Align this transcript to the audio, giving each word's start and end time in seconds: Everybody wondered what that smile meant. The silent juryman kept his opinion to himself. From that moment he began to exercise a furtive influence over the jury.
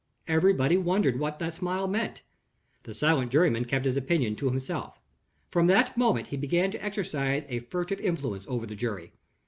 Everybody 0.27 0.77
wondered 0.77 1.19
what 1.19 1.37
that 1.37 1.53
smile 1.53 1.87
meant. 1.87 2.23
The 2.81 2.93
silent 2.95 3.31
juryman 3.31 3.65
kept 3.65 3.85
his 3.85 3.95
opinion 3.95 4.35
to 4.37 4.47
himself. 4.49 4.99
From 5.51 5.67
that 5.67 5.95
moment 5.95 6.29
he 6.29 6.37
began 6.37 6.71
to 6.71 6.83
exercise 6.83 7.45
a 7.49 7.59
furtive 7.59 7.99
influence 8.01 8.45
over 8.47 8.65
the 8.65 8.73
jury. 8.75 9.11